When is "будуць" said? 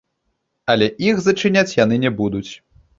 2.21-2.49